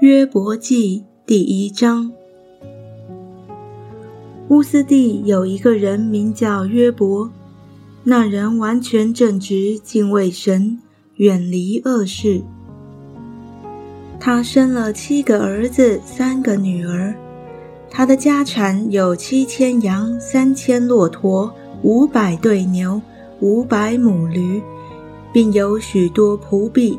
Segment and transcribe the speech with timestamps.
[0.00, 2.12] 约伯记第一章。
[4.48, 7.30] 乌斯地有一个人名叫约伯，
[8.04, 10.78] 那人完全正直，敬畏神，
[11.14, 12.42] 远离恶事。
[14.20, 17.14] 他生了七个儿子，三个女儿。
[17.90, 21.50] 他的家产有七千羊，三千骆驼，
[21.82, 23.00] 五百对牛，
[23.40, 24.60] 五百母驴，
[25.32, 26.98] 并有许多仆婢。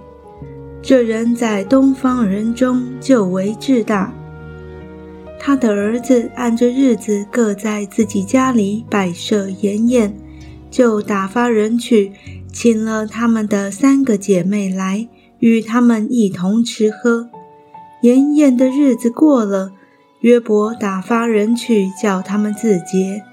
[0.81, 4.13] 这人在东方人中就为至大。
[5.39, 10.15] 他的儿子按着日子各在自己家里摆设筵宴，
[10.69, 12.11] 就打发人去
[12.51, 15.07] 请了他们的三个姐妹来，
[15.39, 17.29] 与他们一同吃喝。
[18.01, 19.71] 筵宴的日子过了，
[20.21, 23.23] 约伯打发人去叫他们自洁。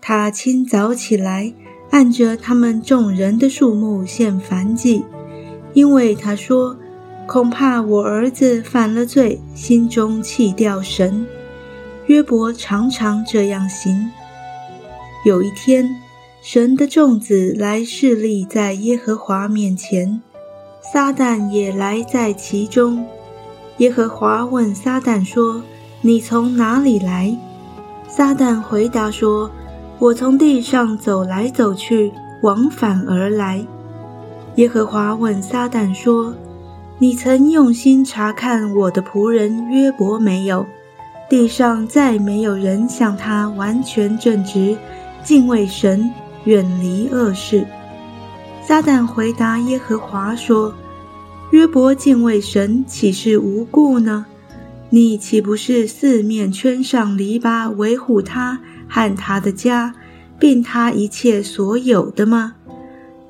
[0.00, 1.52] 他清早起来，
[1.90, 5.04] 按着他们众人的数目献燔祭。
[5.74, 6.76] 因为他说
[7.26, 11.26] ：“恐怕我儿子犯了罪，心中弃掉神。”
[12.06, 14.10] 约伯常常这样行。
[15.24, 15.88] 有一天，
[16.40, 20.22] 神的众子来侍立在耶和华面前，
[20.80, 23.04] 撒旦也来在其中。
[23.76, 25.62] 耶和华问撒旦说
[26.00, 27.36] ：“你从哪里来？”
[28.08, 29.50] 撒旦回答说
[30.00, 32.10] ：“我从地上走来走去，
[32.42, 33.64] 往返而来。”
[34.58, 36.34] 耶和华问撒旦说
[36.98, 40.66] ：“你曾用心查看我的仆人约伯没有？
[41.30, 44.76] 地上再没有人像他完全正直，
[45.22, 46.10] 敬畏神，
[46.42, 47.64] 远离恶事。”
[48.66, 50.74] 撒旦回答耶和华说
[51.52, 54.26] ：“约伯敬畏神，岂是无故呢？
[54.90, 59.94] 你岂不是四面圈上篱笆，维护他和他的家，
[60.36, 62.54] 并他一切所有的吗？”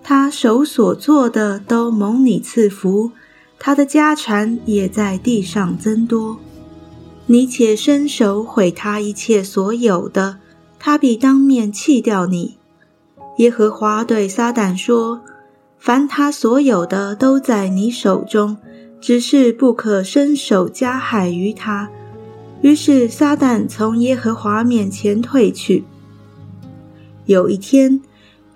[0.09, 3.13] 他手所做的都蒙你赐福，
[3.59, 6.39] 他的家产也在地上增多。
[7.27, 10.39] 你且伸手毁他一切所有的，
[10.79, 12.57] 他必当面弃掉你。
[13.37, 15.21] 耶和华对撒旦说
[15.79, 18.57] ：“凡他所有的都在你手中，
[19.03, 21.91] 只是不可伸手加害于他。”
[22.63, 25.85] 于是撒旦从耶和华面前退去。
[27.27, 28.01] 有一天。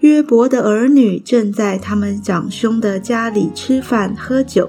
[0.02, 4.68] 约伯的儿女正在他们长兄的家里吃饭喝酒，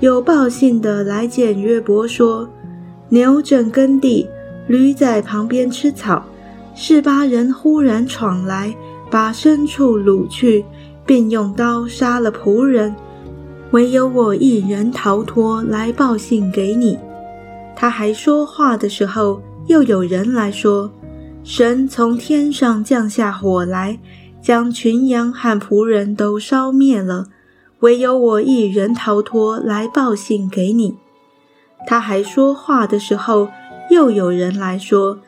[0.00, 2.46] 有报信的来见约伯说
[3.08, 4.28] ：“牛正耕地，
[4.66, 6.22] 驴在旁边吃草。
[6.74, 8.74] 示巴人忽然闯来，
[9.10, 10.62] 把牲畜掳去，
[11.06, 12.94] 并用刀杀了仆人，
[13.70, 16.98] 唯有我一人逃脱，来报信给你。”
[17.74, 20.92] 他还说话的时候，又有人来说
[21.42, 23.98] ：“神从天上降下火来。”
[24.42, 27.26] 将群羊和仆人都烧灭了，
[27.80, 30.96] 唯有我一人逃脱，来报信给你。
[31.86, 33.48] 他还说话的时候，
[33.88, 35.18] 又有人来说：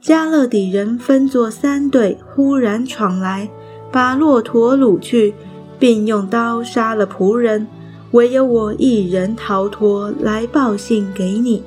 [0.00, 3.48] 加勒底人分作三队，忽然闯来，
[3.90, 5.34] 把骆驼掳去，
[5.78, 7.66] 并用刀杀了仆人，
[8.12, 11.64] 唯有我一人逃脱，来报信给你。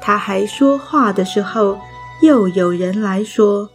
[0.00, 1.78] 他还说话的时候，
[2.22, 3.68] 又有人来说。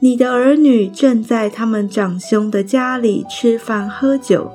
[0.00, 4.48] 你的儿女正在他们长兄的家里吃饭喝酒，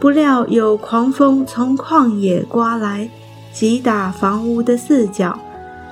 [0.00, 3.06] 不料有狂风从旷野刮来，
[3.52, 5.38] 击打房屋的四角，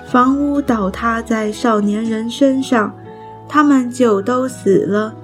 [0.09, 2.95] 房屋倒塌在少年人身上，
[3.47, 5.15] 他们就都死了，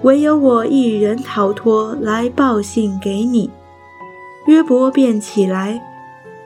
[0.00, 3.50] 唯有我一人逃脱，来报信给你。
[4.46, 5.78] 约伯便起来，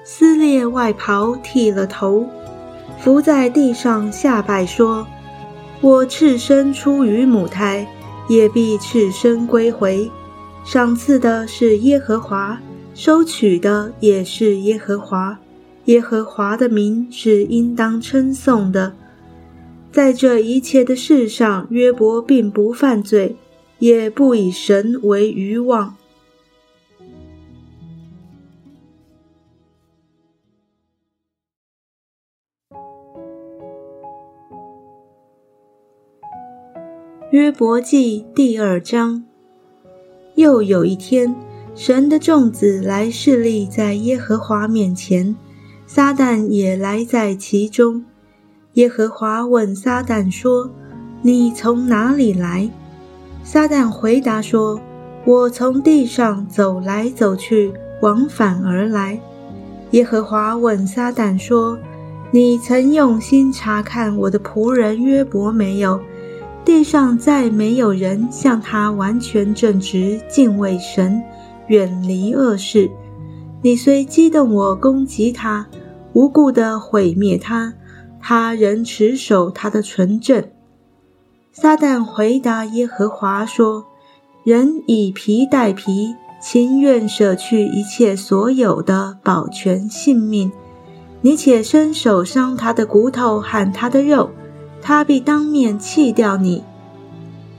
[0.02, 2.26] 撕裂外袍，剃了头，
[2.98, 5.06] 伏在地上下拜说。
[5.82, 7.84] 我赤身出于母胎，
[8.28, 10.08] 也必赤身归回。
[10.64, 12.56] 赏赐的是耶和华，
[12.94, 15.36] 收取的也是耶和华。
[15.86, 18.92] 耶和华的名是应当称颂的。
[19.90, 23.34] 在这一切的事上，约伯并不犯罪，
[23.80, 25.96] 也不以神为愚妄。
[37.32, 39.24] 约伯记第二章。
[40.34, 41.34] 又有一天，
[41.74, 45.34] 神的众子来侍立在耶和华面前，
[45.86, 48.04] 撒旦也来在其中。
[48.74, 50.70] 耶和华问撒旦说
[51.24, 52.70] ：“你从哪里来？”
[53.42, 54.78] 撒旦回答说
[55.24, 59.18] ：“我从地上走来走去，往返而来。”
[59.92, 61.78] 耶和华问撒旦说
[62.30, 65.98] ：“你曾用心查看我的仆人约伯没有？”
[66.64, 71.22] 地上再没有人像他完全正直，敬畏神，
[71.66, 72.90] 远离恶事。
[73.62, 75.66] 你虽激动我攻击他，
[76.12, 77.74] 无故的毁灭他，
[78.20, 80.42] 他仍持守他的纯正。”
[81.52, 83.84] 撒旦回答耶和华说
[84.44, 90.50] ：“人以皮代皮，情愿舍去一切所有的，保全性命。
[91.20, 94.30] 你且伸手伤他的骨头和他的肉，
[94.82, 96.62] 他必当面弃掉你。”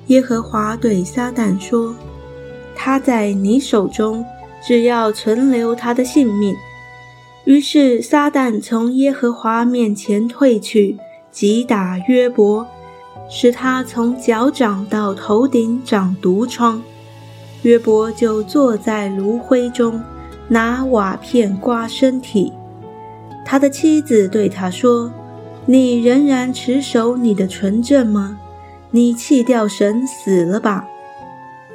[0.08, 1.96] 耶和华对撒旦说
[2.75, 4.24] ：“他在你手中。”
[4.66, 6.56] 只要存留他的性命。
[7.44, 10.98] 于是撒旦从耶和华面前退去，
[11.30, 12.66] 击打约伯，
[13.30, 16.81] 使他从脚掌到头顶长毒疮。
[17.64, 20.02] 约伯就坐在炉灰中，
[20.48, 22.54] 拿瓦片刮身体。
[23.46, 25.12] 他的妻子对他说
[25.65, 28.38] ：“你仍然持守你的纯正吗？
[28.92, 30.88] 你弃掉神死了吧？”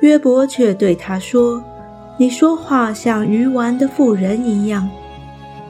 [0.01, 1.63] 约伯却对他说。
[2.21, 4.91] 你说话像愚顽的妇人一样，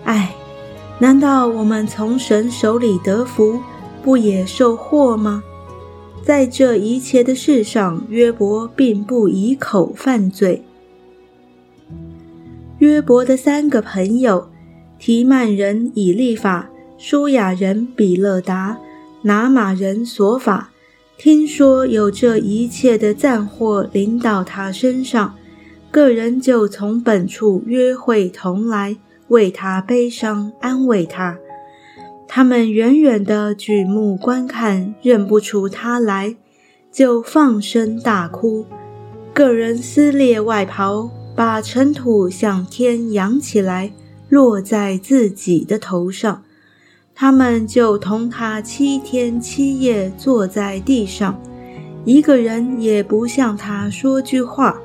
[0.05, 0.33] 唉，
[0.99, 3.61] 难道我们从神手里得福，
[4.03, 5.43] 不也受祸吗？
[6.23, 10.63] 在这一切的事上，约伯并不以口犯罪。
[12.79, 14.49] 约伯的三个朋友：
[14.99, 18.77] 提曼人以利法、舒雅人比勒达、
[19.23, 20.73] 拿马人索法，
[21.17, 25.37] 听说有这一切的战祸临到他身上。
[25.93, 28.97] 个人就从本处约会同来，
[29.29, 31.39] 为他悲伤，安慰他。
[32.27, 36.35] 他们远远的举目观看，认不出他来，
[36.91, 38.67] 就放声大哭。
[39.33, 43.93] 个人撕裂外袍，把尘土向天扬起来，
[44.29, 46.43] 落在自己的头上。
[47.21, 51.37] 他们就同他七天七夜坐在地上，
[52.05, 54.81] 一个人也不向他说句话。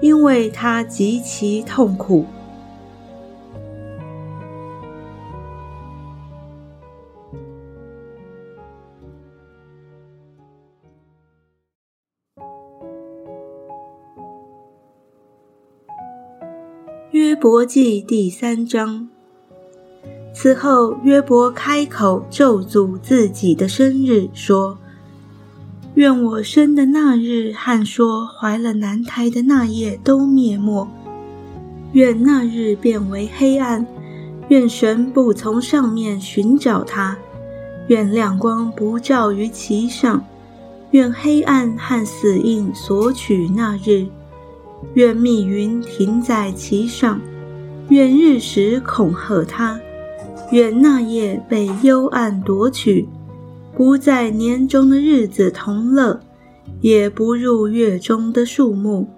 [0.00, 2.24] 因为他极其痛苦。
[17.10, 19.08] 约伯记第三章。
[20.40, 24.78] 此后，约伯开口咒诅自己的生日，说。
[25.94, 30.86] 愿我生的那日和说怀了男胎的那夜都灭没，
[31.90, 33.84] 愿那日变为黑暗，
[34.46, 37.18] 愿神不从上面寻找他，
[37.88, 40.24] 愿亮光不照于其上，
[40.92, 44.06] 愿黑暗和死印索取那日，
[44.94, 47.20] 愿密云停在其上，
[47.88, 49.80] 愿日时恐吓他，
[50.50, 53.08] 愿那夜被幽暗夺取。
[53.76, 56.20] 不在年中的日子同乐，
[56.80, 59.08] 也不入月中的树木。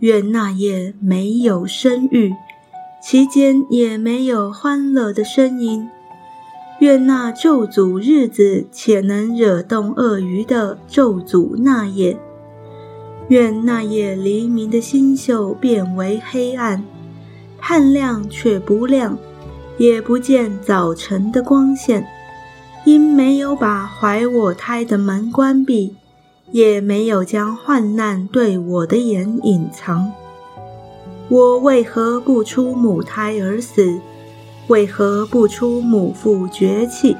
[0.00, 2.32] 愿那夜没有生育，
[3.00, 5.88] 其间也没有欢乐的声音。
[6.80, 12.18] 愿那咒诅日子且能惹动鳄鱼的咒诅那夜。
[13.28, 16.84] 愿那夜黎明的星宿变为黑暗，
[17.58, 19.16] 盼亮却不亮，
[19.78, 22.06] 也不见早晨的光线。
[22.84, 25.94] 因没有把怀我胎的门关闭，
[26.50, 30.12] 也没有将患难对我的眼隐藏，
[31.30, 33.98] 我为何不出母胎而死？
[34.68, 37.16] 为何不出母腹绝气？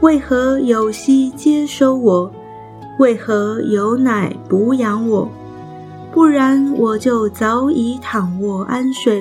[0.00, 2.30] 为何有息接收我？
[3.00, 5.28] 为何有奶补养我？
[6.12, 9.20] 不然我就早已躺卧安睡，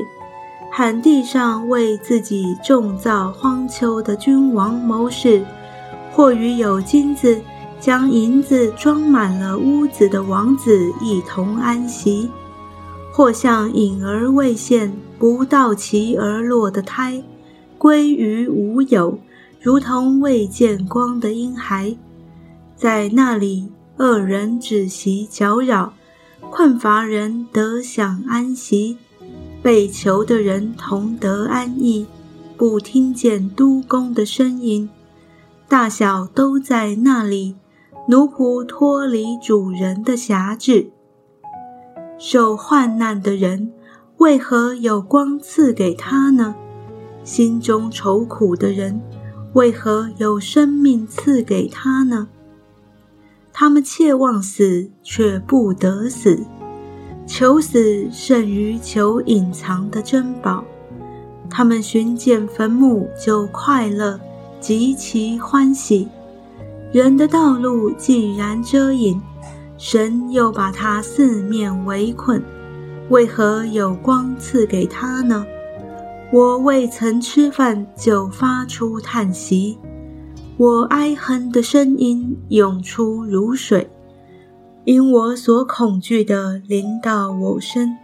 [0.76, 5.46] 旱地上为自己种造荒丘的君王谋士。
[6.12, 7.42] 或与有金子
[7.80, 12.30] 将银子装满了屋子的王子一同安息；
[13.12, 17.24] 或像隐而未现、不到其而落的胎，
[17.80, 19.18] 归于无有，
[19.60, 21.96] 如同未见光的婴孩，
[22.76, 25.94] 在那里，恶人止息搅扰，
[26.52, 29.00] 困乏人得享安息，
[29.64, 32.06] 被囚的人同得安逸，
[32.58, 34.90] 不听见督工的声音。
[35.70, 37.56] 大小都在那里，
[38.10, 40.92] 奴仆脱离主人的辖制。
[42.20, 43.72] 受患难的人，
[44.18, 46.56] 为何有光赐给他呢？
[47.24, 49.02] 心中愁苦的人，
[49.54, 52.28] 为何有生命赐给他呢？
[53.54, 56.44] 他们切望死，却不得死；
[57.26, 60.64] 求死胜于求隐藏的珍宝。
[61.50, 64.20] 他们寻见坟墓就快乐。
[64.60, 66.08] 极其欢喜，
[66.94, 69.22] 人的道路既然遮隐，
[69.78, 72.42] 神又把他四面围困，
[73.10, 75.46] 为何有光赐给他呢？
[76.32, 79.78] 我未曾吃饭就发出叹息，
[80.56, 83.90] 我哀恨的声音涌出如水，
[84.86, 87.98] 因我所恐惧的临到我身，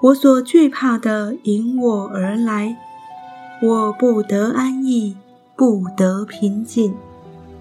[0.00, 2.74] 我所惧怕的迎我而来，
[3.62, 5.14] 我不得安逸，
[5.54, 6.94] 不得平静，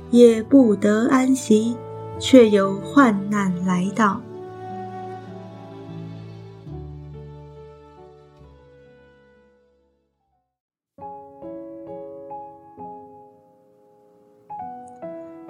[0.10, 1.76] 也不得安息，
[2.18, 4.22] 却有患难来到。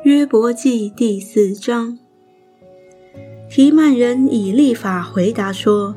[0.03, 1.99] 约伯记第四章，
[3.49, 5.95] 提曼人以立法回答说：“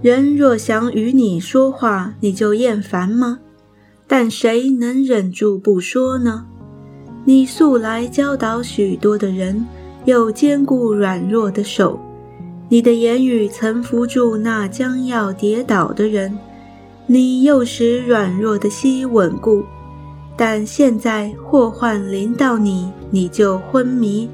[0.00, 3.40] 人若想与你说话，你就厌烦吗？
[4.06, 6.46] 但谁能忍住不说呢？
[7.26, 9.66] 你素来教导许多的人，
[10.06, 12.00] 又坚固软弱的手。
[12.70, 16.38] 你的言语曾扶住那将要跌倒的人，
[17.06, 19.62] 你又使软弱的膝稳固。”
[20.38, 24.28] 但现在祸患临到你，你就昏迷；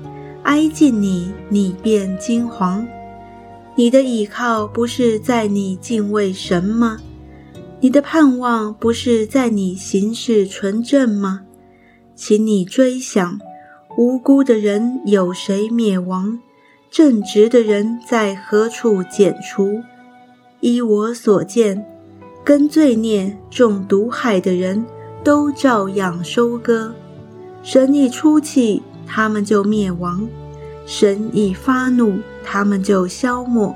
[0.44, 2.86] 挨近你，你便惊惶。
[3.74, 6.98] 你的倚靠不是在你敬畏神吗？
[7.80, 11.42] 你的盼望不是在你行事纯正吗？
[12.14, 13.38] 请你追想，
[13.98, 16.38] 无辜的人有谁灭亡？
[16.90, 19.82] 正直的人在何处剪除？
[20.60, 21.84] 依我所见，
[22.44, 24.84] 跟罪孽、中毒害的人。
[25.24, 26.92] 都照样收割，
[27.62, 30.26] 神一出气，他们就灭亡；
[30.86, 33.74] 神一发怒，他们就消没。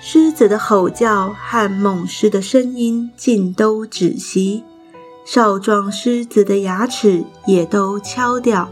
[0.00, 4.64] 狮子的吼叫和猛狮的声音尽都止息，
[5.24, 8.68] 少壮狮子的牙齿也都敲掉。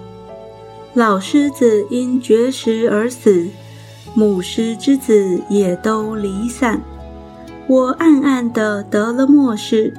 [0.94, 3.48] 老狮子因绝食而死，
[4.14, 6.82] 母狮之子也都离散。
[7.68, 9.94] 我暗暗的得了末世。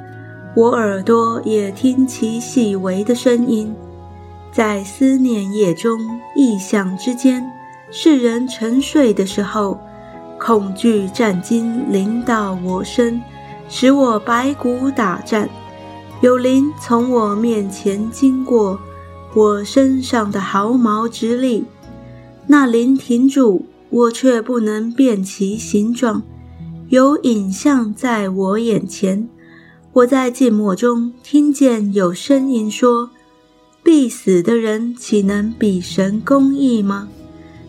[0.53, 3.73] 我耳朵也听其细微的声音，
[4.51, 7.49] 在思念夜中、异象之间，
[7.89, 9.79] 世人沉睡的时候，
[10.37, 13.21] 恐惧战惊临到我身，
[13.69, 15.49] 使我白骨打颤。
[16.19, 18.77] 有灵从我面前经过，
[19.33, 21.63] 我身上的毫毛直立。
[22.47, 26.21] 那灵停住，我却不能辨其形状。
[26.89, 29.29] 有影像在我眼前。
[29.93, 33.09] 我在静默中听见有声音说
[33.83, 37.09] ：“必死的人岂能比神公义吗？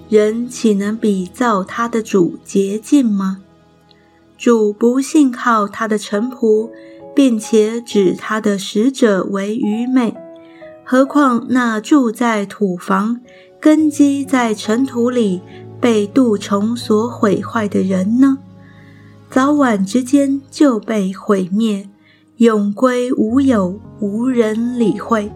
[0.09, 3.39] 人岂能比造他的主洁净吗？
[4.37, 6.71] 主不信靠他的臣仆，
[7.15, 10.15] 并且指他的使者为愚昧。
[10.85, 13.21] 何况那住在土房、
[13.61, 15.41] 根基在尘土里、
[15.81, 18.39] 被蠹虫所毁坏的人呢？
[19.31, 21.89] 早晚之间就被毁灭。”
[22.39, 25.31] 永归无有，无人理会。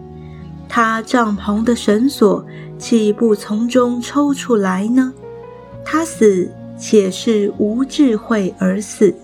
[0.69, 2.45] 他帐篷的绳索
[2.77, 5.13] 岂不从中抽出来呢？
[5.83, 9.15] 他死，且是无智慧而死。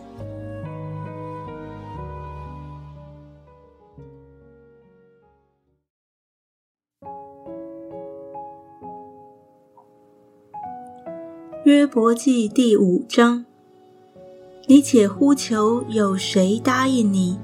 [11.66, 13.46] 约伯记第五章：
[14.68, 17.40] 你且呼求，有谁答应你？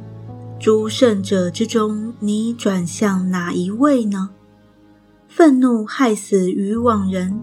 [0.59, 4.29] 诸圣者之中，你转向哪一位呢？
[5.29, 7.39] 愤怒害死愚妄人，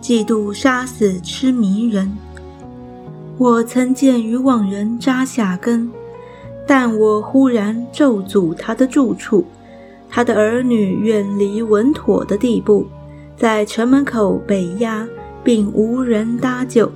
[0.00, 2.10] 嫉妒杀死痴迷人。
[3.36, 5.90] 我曾见愚妄人扎下根，
[6.66, 9.44] 但我忽然咒诅他的住处，
[10.08, 12.86] 他的儿女远离稳妥的地步，
[13.36, 15.06] 在城门口被压，
[15.44, 16.90] 并无人搭救。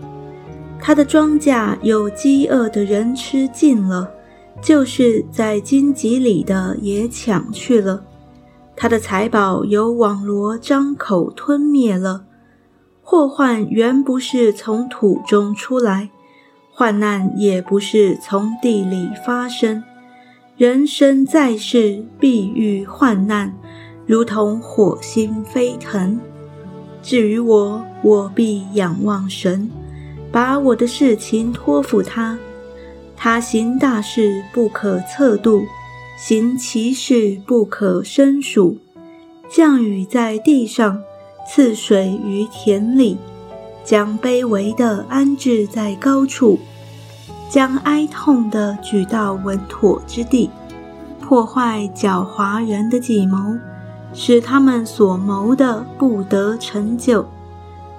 [0.81, 4.11] 他的庄稼有饥饿的人吃尽了。
[4.63, 8.05] 就是在荆棘里的也抢去了，
[8.77, 12.25] 他的财宝由网罗张口吞灭了。
[13.03, 16.11] 祸患原不是从土中出来，
[16.71, 19.83] 患难也不是从地里发生。
[20.57, 23.53] 人生在世必遇患难，
[24.07, 26.21] 如同火星飞腾。
[27.03, 29.69] 至于我，我必仰望神，
[30.31, 32.39] 把我的事情托付他。
[33.25, 35.65] 他行大事不可测度，
[36.17, 38.77] 行奇事不可胜数。
[39.49, 41.01] 降雨在地上，
[41.49, 43.17] 赐水于田里，
[43.85, 46.59] 将卑微的安置在高处，
[47.49, 50.51] 将哀痛的举到稳妥之地，
[51.21, 53.57] 破坏狡猾人的计谋，
[54.13, 57.25] 使他们所谋的不得成就。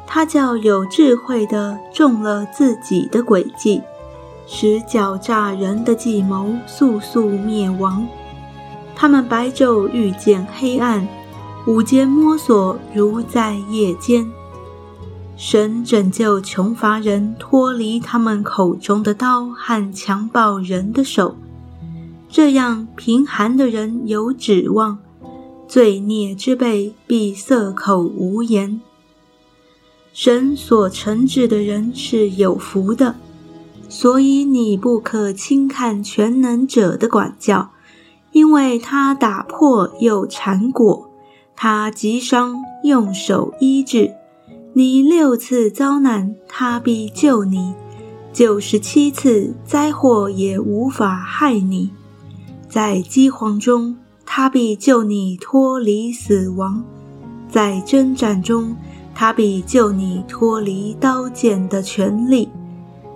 [0.06, 3.82] 他叫有智慧的中了自己的诡计。
[4.56, 8.08] 使狡诈人的计谋速速灭亡。
[8.96, 11.08] 他们白昼遇见黑暗，
[11.66, 14.32] 午间摸索如在夜间。
[15.36, 21.36] 神拯救穷乏人脱离他们口中的刀和强暴人的手，
[22.30, 25.00] 这样贫寒的人有指望，
[25.68, 28.80] 罪孽之辈必塞口无言。
[30.14, 33.16] 神所惩治的人是有福的，
[33.96, 37.70] 所以你不可轻看全能者的管教，
[38.32, 41.12] 因为他打破又缠裹，
[41.56, 44.16] 他击伤用手医治。
[44.74, 47.76] 你六次遭难，他必救你；
[48.34, 51.92] 九十七次灾祸也无法害你。
[52.68, 53.96] 在饥荒中，
[54.26, 56.82] 他必救你脱离死亡；
[57.48, 58.76] 在征战中，
[59.14, 62.50] 他必救你脱离刀剑的权利。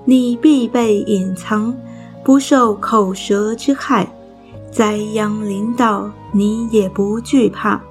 [0.07, 1.77] 你必被隐藏，
[2.23, 4.11] 不受口舌之害。
[4.71, 7.83] 灾殃临到，你也不惧怕。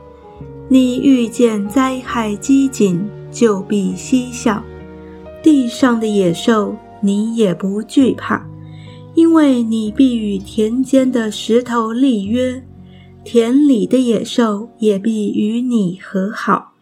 [0.69, 2.99] 你遇见灾害饥馑。
[3.29, 4.63] 就必嬉笑，
[5.43, 8.47] 地上的野兽你也不惧怕，
[9.15, 12.63] 因为你必与田间的石头立约，
[13.25, 16.73] 田里的野兽也必与你和好。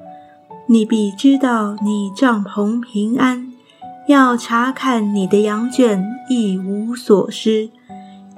[0.69, 3.53] 你必知道你帐篷平安，
[4.06, 7.70] 要查看你的羊圈一无所失，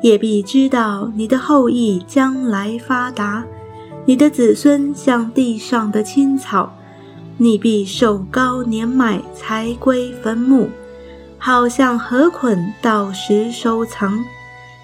[0.01, 3.45] 也必知道你的后裔将来发达，
[4.05, 6.73] 你的子孙像地上的青草。
[7.39, 10.71] 你必受高年迈才归坟墓，
[11.37, 14.25] 好像河捆到时收藏。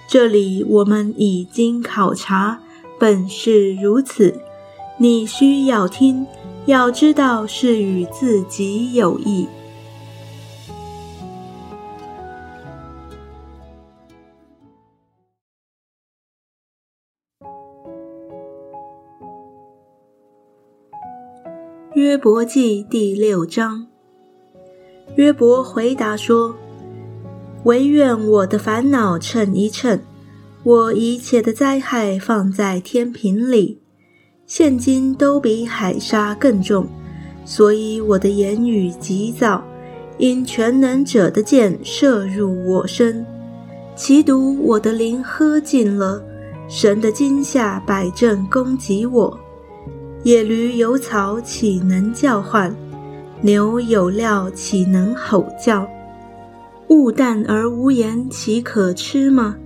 [0.07, 2.59] 这里我们已经考察，
[2.99, 4.39] 本是如此。
[4.99, 6.27] 你需要听，
[6.67, 9.47] 要知道是与自己有益。
[22.03, 23.87] 约伯记第六章，
[25.15, 26.53] 约伯回答说
[27.63, 30.01] ：“唯愿我的烦恼称一称，
[30.65, 33.81] 我一切的灾害放在天平里，
[34.47, 36.89] 现今都比海沙更重，
[37.45, 39.63] 所以我的言语急躁，
[40.19, 43.25] 因全能者的箭射入我身，
[43.95, 46.21] 其毒我的灵喝尽了，
[46.69, 49.39] 神的惊吓摆阵攻击我。”
[50.25, 52.73] 野驴有草，岂能叫唤？
[53.41, 55.89] 牛有料，岂能吼叫？
[56.87, 59.57] 物淡而无言，岂可吃吗？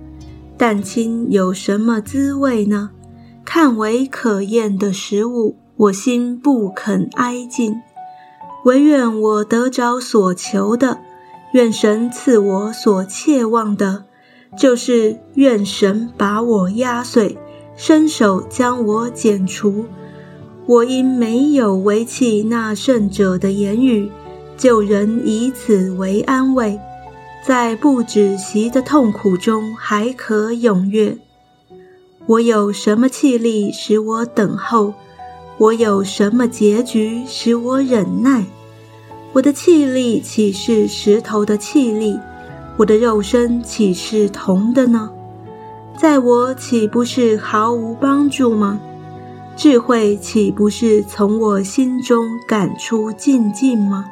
[0.57, 2.89] 蛋清有什么滋味呢？
[3.45, 7.75] 看为可厌的食物，我心不肯挨近。
[8.65, 10.97] 唯愿我得着所求的，
[11.53, 14.05] 愿神赐我所切望的，
[14.57, 17.37] 就是愿神把我压碎，
[17.75, 19.85] 伸手将我剪除。
[20.67, 24.11] 我因没有违弃那圣者的言语，
[24.57, 26.77] 就人以此为安慰，
[27.41, 31.17] 在不止息的痛苦中还可踊跃。
[32.25, 34.93] 我有什么气力使我等候？
[35.57, 38.43] 我有什么结局使我忍耐？
[39.31, 42.19] 我的气力岂是石头的气力？
[42.75, 45.09] 我的肉身岂是铜的呢？
[45.97, 48.81] 在我岂不是毫无帮助吗？
[49.57, 54.05] 智慧岂不是从我心中赶出禁忌吗？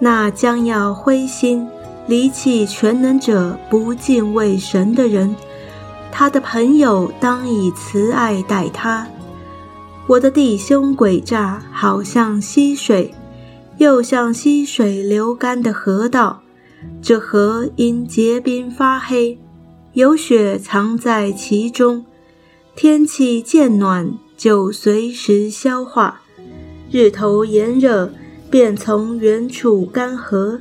[0.00, 1.68] 那将要灰心
[2.06, 5.36] 离弃全能者、不敬畏神的人，
[6.10, 9.06] 他的朋友当以慈爱待他。
[10.06, 13.12] 我的弟兄诡诈，好像溪水，
[13.76, 16.40] 又像溪水流干的河道。
[17.02, 19.38] 这河因结冰发黑，
[19.92, 22.06] 有雪藏在其中。
[22.74, 24.10] 天气渐暖。
[24.40, 26.22] 就随时消化，
[26.90, 28.10] 日头炎热，
[28.48, 30.58] 便从远处干涸。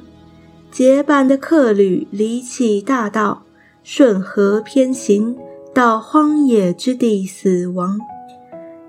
[0.70, 3.44] 结伴的客旅离弃大道，
[3.82, 5.34] 顺河偏行，
[5.74, 7.98] 到荒野之地死亡。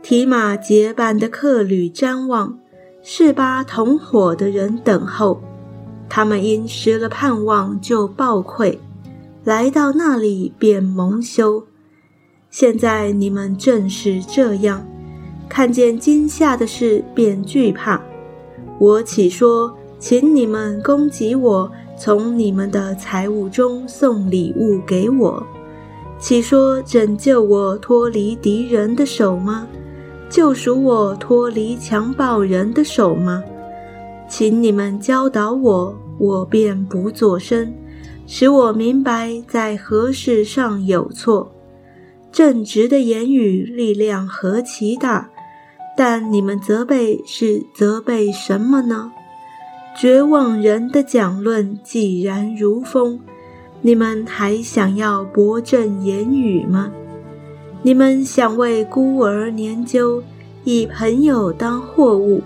[0.02, 2.58] 提马结伴的客旅瞻望，
[3.00, 5.40] 示巴同伙的人等候，
[6.08, 8.76] 他们因失了盼望就暴溃，
[9.44, 11.64] 来到那里便蒙羞。
[12.50, 14.84] 现在你们正是这样，
[15.48, 18.02] 看见惊吓的事便惧怕。
[18.80, 25.40] 我岂说，请你们攻击我，从你们的财物中送礼物给我？
[26.18, 29.68] 岂说拯救我脱离敌人的手吗？
[30.28, 33.44] 救赎我脱离强暴人的手吗？
[34.28, 37.68] 请你们教导我，我便不作声；
[38.26, 41.52] 使我明白在何事上有错。
[42.32, 45.28] 正直的言语力量何其大，
[45.96, 49.12] 但你们责备是责备什么呢？
[49.98, 53.18] 绝望人的讲论既然如风，
[53.82, 56.92] 你们还想要博正言语吗？
[57.82, 60.22] 你们想为孤儿研究，
[60.64, 62.40] 以朋友当货物。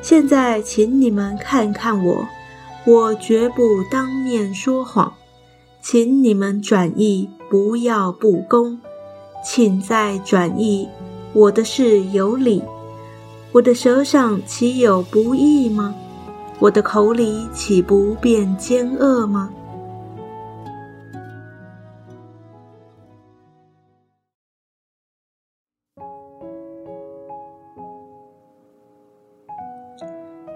[0.00, 2.28] 现在，请你们看看我，
[2.86, 5.12] 我绝不当面说谎。
[5.82, 8.78] 请你们转意，不要不公。
[9.50, 10.86] 请再转意，
[11.32, 12.62] 我的事有理，
[13.50, 15.94] 我的舌上岂有不义吗？
[16.58, 19.50] 我的口里岂不变奸恶吗？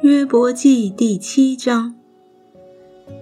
[0.03, 1.95] 约伯记第七章：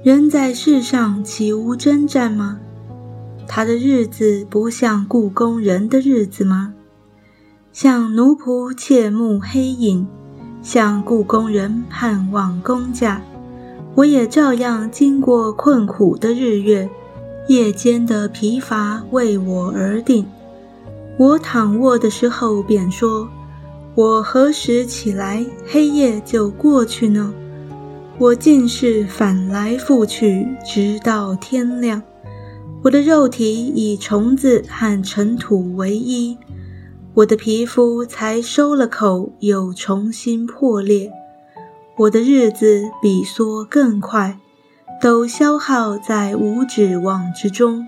[0.03, 2.59] 人在世上岂无征战吗？
[3.53, 6.73] 他的日子不像故宫人的日子吗？
[7.73, 10.07] 像奴仆切慕黑影，
[10.63, 13.21] 像故宫人盼望工价。
[13.97, 16.89] 我也照样经过困苦的日月，
[17.49, 20.25] 夜间的疲乏为我而定。
[21.19, 23.29] 我躺卧的时候便说。
[23.97, 27.35] 我何时起来，黑夜就过去呢？
[28.17, 32.01] 我竟是反来覆去，直到天亮。
[32.83, 36.39] 我的肉体以虫子和尘土为衣，
[37.13, 41.13] 我的皮肤才收了口，又重新破裂。
[41.99, 44.39] 我的日子比梭更快，
[45.03, 47.87] 都消耗在无指望之中。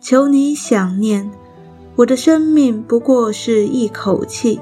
[0.00, 1.30] 求你想念，
[1.94, 4.58] 我的生命不过是一口气。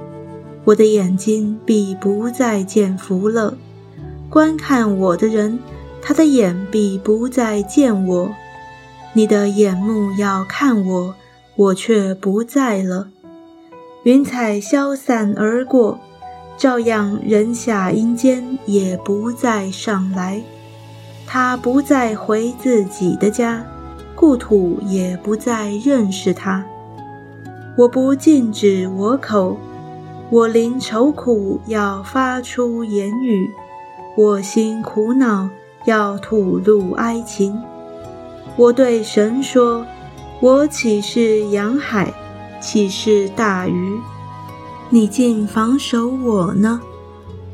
[0.66, 3.56] 我的眼睛必不再见福了，
[4.28, 5.58] 观看我的人，
[6.02, 8.30] 他的眼必不再见我。
[9.12, 11.14] 你的眼目要看我，
[11.56, 13.08] 我却不在了。
[14.04, 15.98] 云彩消散而过，
[16.56, 20.40] 照样人下阴间也不再上来。
[21.26, 23.64] 他不再回自己的家，
[24.14, 26.64] 故土也不再认识他。
[27.76, 29.56] 我不禁止我口。
[30.30, 33.48] 我临愁苦，要发出言语；
[34.16, 35.50] 我心苦恼，
[35.86, 37.60] 要吐露哀情。
[38.56, 39.86] 我对神说
[40.40, 42.12] ：“我岂是洋海，
[42.60, 43.98] 岂是大鱼？
[44.90, 46.80] 你竟防守我呢？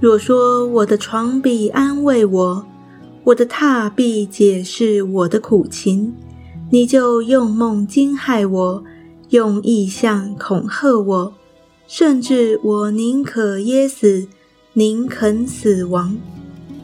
[0.00, 2.66] 若说我的床必安慰我，
[3.24, 6.12] 我的榻必解释我的苦情，
[6.70, 8.84] 你就用梦惊害我，
[9.30, 11.34] 用意象恐吓我。”
[11.86, 14.26] 甚至我宁可噎死，
[14.72, 16.16] 宁肯死亡，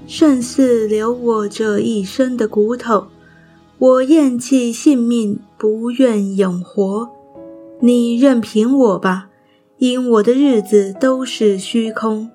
[0.06, 3.08] 胜似留我这一生的骨头。
[3.82, 7.10] 我厌弃性命，不愿永活。
[7.80, 9.26] 你任凭我吧，
[9.78, 12.30] 因我的日子都是虚空。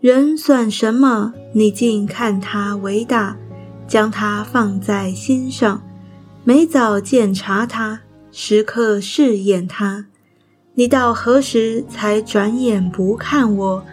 [0.00, 1.32] 人算什么？
[1.52, 3.36] 你竟看他为大，
[3.86, 5.80] 将他放在心上，
[6.42, 8.00] 每早检查他，
[8.32, 10.06] 时刻试验他。
[10.74, 13.84] 你到何时才转眼不看我，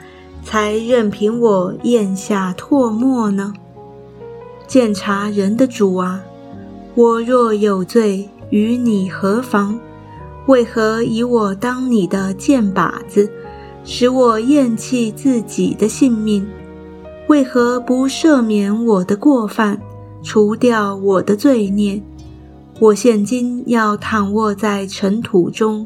[0.44, 3.54] 才任凭我咽下唾沫呢？
[4.66, 6.24] 鉴察人的主啊，
[6.98, 9.78] 我若有罪，与你何妨？
[10.48, 13.30] 为何以我当你的箭靶子，
[13.84, 16.48] 使我厌弃自己的性命？
[17.28, 19.78] 为何不赦免我的过犯，
[20.24, 22.02] 除掉我的罪孽？
[22.80, 25.86] 我现今要躺卧在尘土中。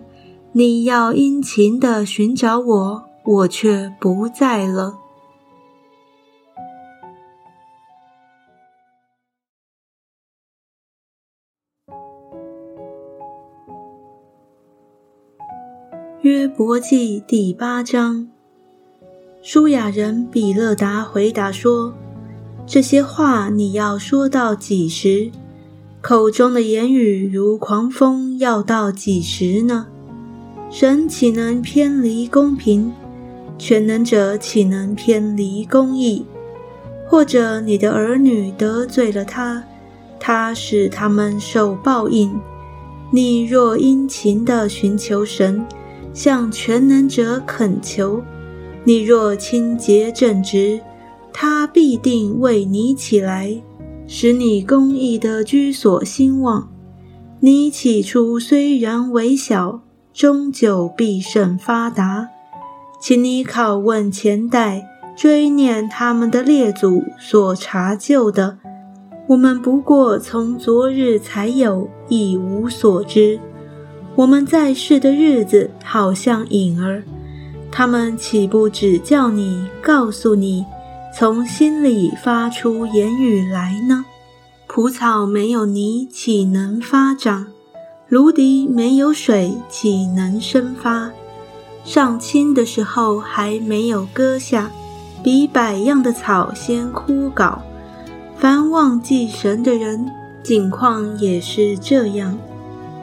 [0.51, 4.98] 你要殷勤地寻找我，我却不在了。
[16.29, 18.27] 约伯记第八章，
[19.41, 21.91] 舒雅人比勒达回答说
[22.67, 25.31] ：“这些话你要说到几时？
[26.01, 29.87] 口中的言语如狂风，要到几时呢？”
[30.69, 32.93] 神岂能偏离公平？
[33.57, 36.23] 全能者岂能偏离公义？
[37.07, 39.63] 或者你的儿女得罪了他，
[40.19, 42.39] 他使他们受报应。
[43.11, 45.65] 你若殷勤地寻求神，
[46.13, 48.21] 向全能者恳求；
[48.83, 50.79] 你若清洁正直，
[51.31, 53.61] 他必定为你起来，
[54.07, 56.69] 使你公义的居所兴旺。
[57.39, 59.81] 你起初虽然微小。
[60.11, 62.27] 终究必胜发达，
[62.99, 68.57] 请你拷问前代，追念他们的列祖所查究的，
[69.29, 73.39] 我们不过从昨日才有，一无所知。
[74.19, 77.01] 我们在世的日子，好像影儿，
[77.71, 80.65] 他们岂不指教你、告诉你，
[81.17, 84.03] 从心里发出言语来呢？
[84.67, 87.47] 蒲草没有泥，岂能发长？
[88.09, 91.11] 芦荻没有水，岂能生发？
[91.85, 94.69] 上青的时候还没有割下，
[95.23, 97.57] 比百样的草先枯槁。
[98.35, 100.11] 凡忘记神的人，
[100.43, 102.37] 境况也是这样，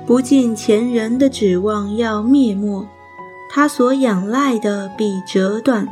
[0.06, 2.86] 不尽前人的指望要灭没，
[3.50, 5.88] 他所仰赖的必折断，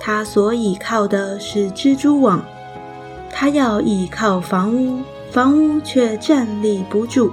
[0.00, 2.44] 他所倚靠的是蜘蛛网，
[3.30, 7.30] 他要倚靠房屋，房屋却站立不住；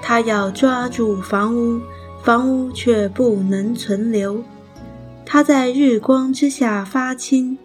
[0.00, 1.78] 他要抓住房屋，
[2.22, 4.42] 房屋却不能存留。
[5.26, 7.58] 他在日光之下发青，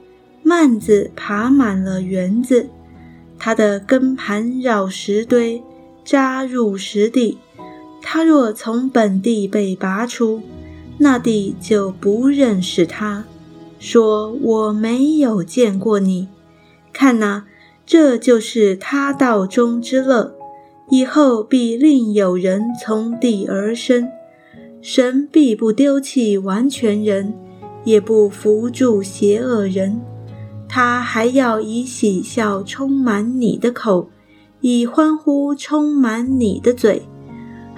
[0.44, 2.68] 蔓子爬满了园子。
[3.38, 5.64] 它的根盘绕石堆，
[6.04, 7.38] 扎入石地。
[8.02, 10.42] 他若从本地被拔出，
[10.98, 13.26] 那地就不认识他，
[13.80, 16.28] 说我没有见过你。
[16.92, 17.46] 看哪，
[17.86, 20.36] 这就是他道中之乐。
[20.92, 24.10] 以后必另有人从地而生。
[24.82, 27.34] 神必不丢弃完全人，
[27.84, 30.02] 也不扶助邪恶人。
[30.68, 34.10] 他还要以喜笑充满你的口，
[34.62, 37.04] 以欢呼充满你的嘴。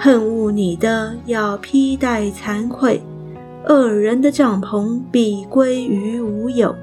[0.03, 2.99] 恨恶你的要披戴惭愧，
[3.67, 6.75] 恶人的帐篷必归于无有。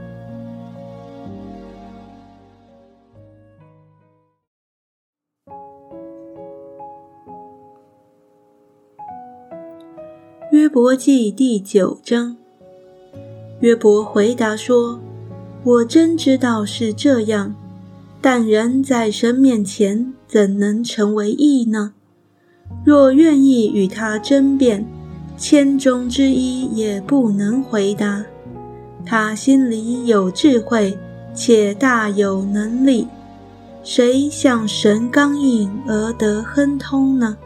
[10.52, 12.36] 约伯记第九章，
[13.58, 15.00] 约伯回答说。
[15.64, 17.52] 我真知道是这样，
[18.22, 21.94] 但人在神面前怎能成为义呢？
[22.84, 24.84] 若愿意与他争辩，
[25.36, 28.24] 千中之一也不能回答。
[29.04, 30.96] 他心里有智慧，
[31.34, 33.06] 且大有能力，
[33.82, 37.36] 谁向神刚硬而得亨通呢？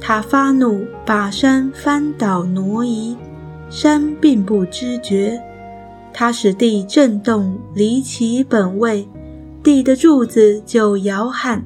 [0.00, 3.16] 他发怒，把山翻倒挪移，
[3.70, 5.40] 山并不知觉。
[6.12, 9.08] 他使地震动，离其本位，
[9.62, 11.64] 地的柱子就摇撼。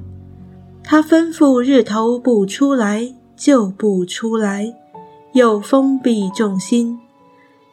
[0.90, 4.74] 他吩咐日头不出来，就不出来，
[5.34, 6.98] 又封闭众心。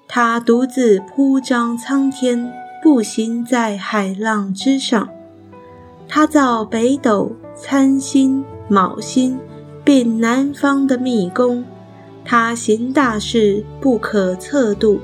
[0.05, 2.51] 他独自铺张苍天，
[2.83, 5.07] 步行在海浪之上。
[6.09, 9.39] 他造北斗、参星、卯星，
[9.85, 11.63] 并南方的密宫。
[12.25, 14.99] 他行大事，不可测度。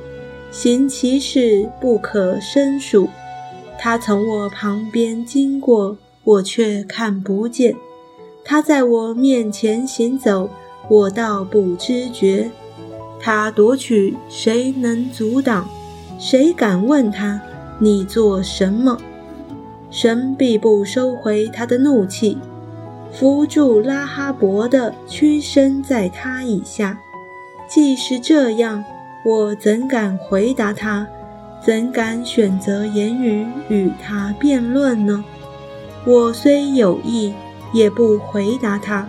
[0.52, 3.08] 行其事不可胜数，
[3.80, 5.96] 他从我旁边经过，
[6.26, 7.74] 我却看不见；
[8.44, 10.50] 他在我面前行走，
[10.90, 12.52] 我倒不知觉。
[13.20, 15.68] 他夺取，谁能阻挡？
[16.20, 17.40] 谁敢问他：
[17.80, 18.98] 你做什么？
[19.90, 22.38] 神必不收回他的怒气，
[23.12, 26.98] 扶住拉哈伯的屈身在他以下。
[27.70, 28.84] 既是这样。
[29.24, 31.08] 我怎敢回答他？
[31.64, 35.24] 怎敢选择言语与他辩论呢？
[36.08, 37.32] 我虽有意，
[37.74, 39.08] 也不回答他。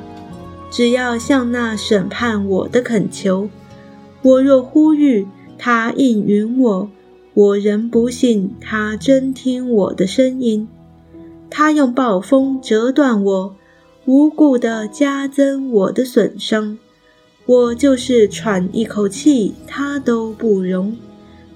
[0.70, 3.48] 只要向那审判我的恳求，
[4.22, 5.26] 我若呼吁
[5.58, 6.88] 他应允我，
[7.34, 10.66] 我仍不信他真听我的声音。
[11.50, 13.56] 他用暴风折断我，
[14.06, 16.78] 无故地加增我的损伤。
[17.44, 20.96] 我就是喘一口气，他都不容，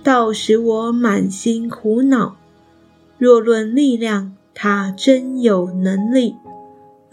[0.02, 2.36] 倒使我满心苦恼。
[3.18, 6.34] 若论力量，他真有能力；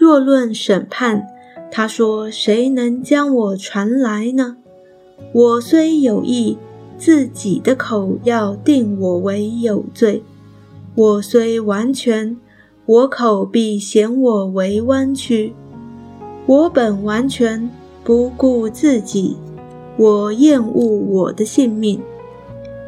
[0.04, 1.26] 若论审判，
[1.72, 4.58] 他说谁能将我传来呢？
[5.32, 6.58] 我虽有意，
[6.98, 10.22] 自己的口要定我为有罪；
[10.94, 12.36] 我虽完全，
[12.86, 15.54] 我口必嫌我为弯曲。
[16.48, 17.70] 我本完全。
[18.04, 19.38] 不顾自己，
[19.96, 22.02] 我厌恶我的性命，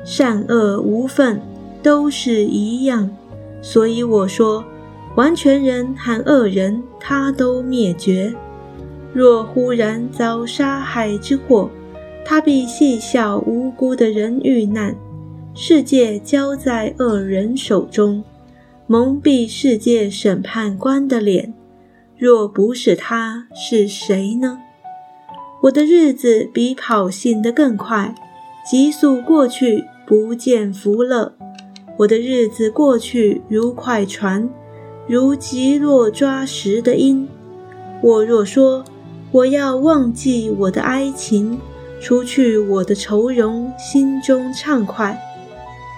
[0.03, 1.39] 善恶无分，
[1.81, 3.09] 都是一样。
[3.61, 4.65] 所以我说，
[5.15, 8.33] 完全人和恶人，他都灭绝。
[9.13, 11.69] 若忽然遭杀害之祸，
[12.25, 14.95] 他必细笑无辜的人遇难。
[15.53, 18.21] 世界交在恶人手中，
[18.87, 21.53] 蒙蔽世界审判官的脸。
[22.17, 24.59] 若不是他，是谁呢？
[25.63, 28.13] 我的日子比跑信的更快，
[28.69, 31.33] 急速过去，不见福乐。
[31.99, 34.49] 我的日子过去如快船，
[35.07, 37.27] 如极落抓石的鹰。
[38.01, 38.83] 我若说
[39.31, 41.59] 我要忘记我的哀情，
[42.01, 45.19] 除去我的愁容，心中畅快。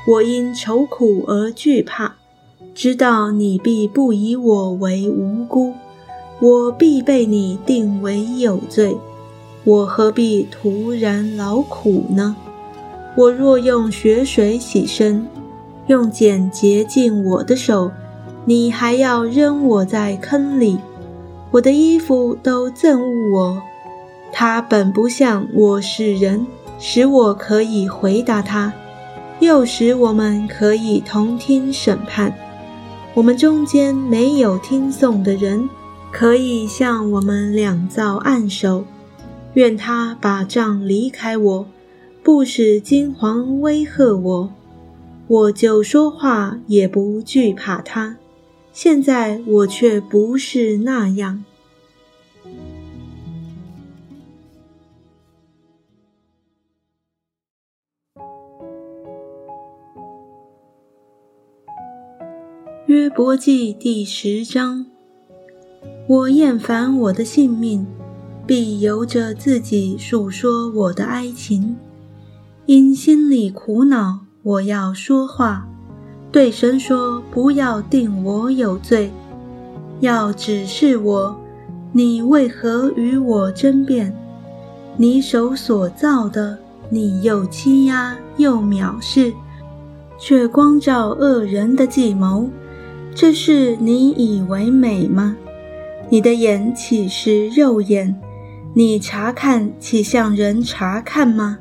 [0.08, 2.16] 我因愁苦而惧怕，
[2.74, 5.74] 知道你必不以我为无辜，
[6.40, 8.98] 我必被你定为有罪。
[9.64, 12.36] 我何必徒然劳苦呢？
[13.18, 15.28] 我若用血水洗身，
[15.88, 17.92] 用碱洁净我的手，
[18.50, 20.78] 你还要扔我在坑里。
[21.52, 23.62] 我的衣服都憎恶我，
[24.32, 26.48] 他本不像我是人，
[26.80, 28.72] 使我可以回答他，
[29.42, 32.34] 又使我们可以同听审判。
[33.14, 35.70] 我们中间没有听颂的人，
[36.10, 38.86] 可以向我们两造暗手。
[39.56, 41.66] 愿他把杖离开我，
[42.24, 44.50] 不使金黄威吓我，
[45.28, 48.16] 我就说话也不惧怕他。
[48.80, 51.44] 现在我却不是那样。
[62.86, 64.86] 约伯记第十章：
[66.08, 67.84] 我厌烦我的性命，
[68.46, 71.76] 必由着自己述说我的哀情。
[72.68, 75.68] 因心里苦恼，我要说话。
[76.32, 79.12] 对神说：“不要定我有罪，
[80.02, 81.36] 要指示我，
[81.92, 84.14] 你为何与我争辩？
[84.98, 86.58] 你手所造的，
[86.90, 89.34] 你又欺压又藐视，
[90.20, 92.50] 却光照恶人的计谋。
[93.16, 95.36] 这是你以为美吗？
[96.10, 98.16] 你的眼岂是肉眼？
[98.74, 101.58] 你查看岂像人查看吗？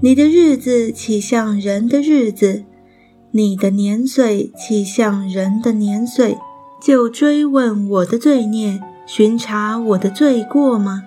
[0.00, 2.64] 你的日子岂像人的日子？
[3.30, 6.38] 你的年岁岂像人的年岁？
[6.80, 11.02] 就追问我的罪孽，巡查我的罪过吗？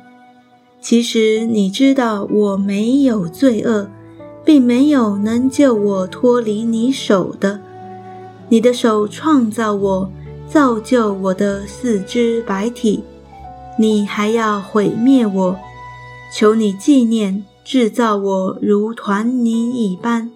[0.80, 3.90] 其实你知道我没有罪恶，
[4.46, 7.60] 并没有能救我脱离你手的。
[8.50, 10.12] 你的手创造我，
[10.48, 13.04] 造就我的四肢白体，
[13.80, 15.60] 你还要毁灭我？
[16.32, 20.30] 求你纪念，制造我如团泥一般。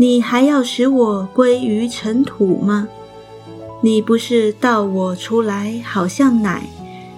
[0.00, 2.88] 你还要使我归于尘土吗？
[3.82, 6.62] 你不是倒我出来，好像奶，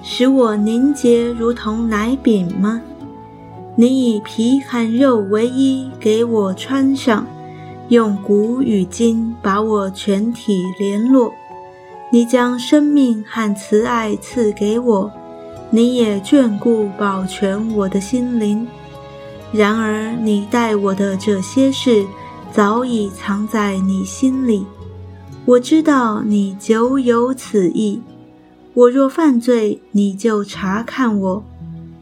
[0.03, 2.83] 使我凝结如同奶饼吗？
[3.77, 7.25] 你以皮和肉为衣，给我穿上，
[7.87, 11.33] 用骨与筋把我全体联络。
[12.11, 15.09] 你将生命和慈爱赐给我，
[15.71, 18.67] 你也眷顾保全我的心灵。
[19.53, 22.05] 然而你待我的这些事。
[22.53, 24.67] 早已藏在你心里，
[25.47, 27.99] 我知道你久有此意。
[28.75, 31.43] 我若犯罪，你就查看我，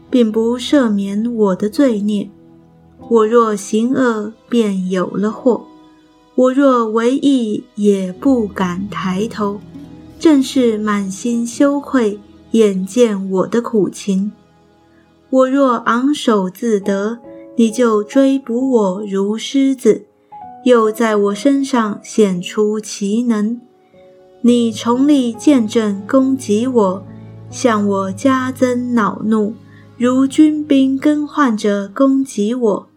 [0.09, 2.27] 并不赦免我的罪孽；
[3.07, 5.61] 我若行恶，便有了祸；
[6.35, 9.61] 我若为义，也不敢抬头，
[10.19, 12.19] 正是满心羞愧，
[12.51, 14.33] 眼见我的苦情。
[15.29, 17.19] 我若昂首自得，
[17.55, 20.07] 你就追捕我如狮子。
[20.63, 23.59] 又在我身上显出奇能，
[24.41, 27.03] 你从力见证攻击我，
[27.49, 29.55] 向我加增恼怒，
[29.97, 32.87] 如军兵更换着攻击我。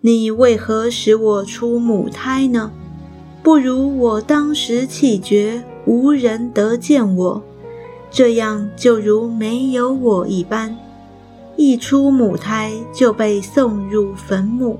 [0.00, 2.72] 你为何使我出母胎呢？
[3.44, 7.42] 不如我当时气绝，无人得见我，
[8.10, 10.76] 这样就如没有我一般。
[11.56, 14.78] 一出母胎就被送入坟墓。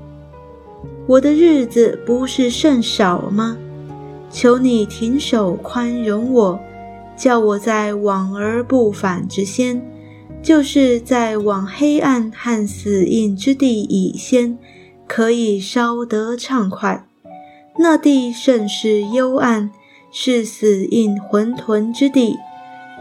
[1.07, 3.57] 我的日子不是甚少吗？
[4.31, 6.59] 求你停手宽容我，
[7.17, 9.81] 叫我在往而不返之先，
[10.43, 14.57] 就是在往黑暗和死印之地以先，
[15.07, 17.05] 可以稍得畅快。
[17.79, 19.71] 那地甚是幽暗，
[20.11, 22.35] 是死印浑沌之地。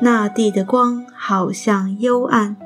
[0.00, 2.56] 那地的光好像幽暗。